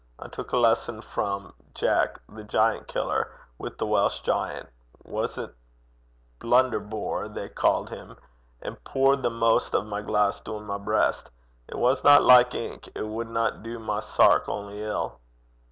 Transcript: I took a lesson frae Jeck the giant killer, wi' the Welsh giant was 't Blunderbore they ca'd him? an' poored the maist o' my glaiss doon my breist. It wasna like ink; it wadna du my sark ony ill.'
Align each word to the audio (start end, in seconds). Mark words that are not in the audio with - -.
I 0.17 0.29
took 0.29 0.51
a 0.51 0.57
lesson 0.57 0.99
frae 1.01 1.51
Jeck 1.75 2.17
the 2.27 2.43
giant 2.43 2.87
killer, 2.87 3.31
wi' 3.59 3.69
the 3.77 3.85
Welsh 3.85 4.21
giant 4.21 4.67
was 5.05 5.35
't 5.35 5.51
Blunderbore 6.39 7.29
they 7.29 7.49
ca'd 7.49 7.89
him? 7.89 8.17
an' 8.63 8.77
poored 8.77 9.21
the 9.21 9.29
maist 9.29 9.75
o' 9.75 9.83
my 9.83 10.01
glaiss 10.01 10.43
doon 10.43 10.63
my 10.65 10.79
breist. 10.79 11.27
It 11.67 11.75
wasna 11.75 12.19
like 12.19 12.55
ink; 12.55 12.89
it 12.95 13.03
wadna 13.05 13.59
du 13.63 13.77
my 13.77 13.99
sark 13.99 14.49
ony 14.49 14.81
ill.' 14.81 15.19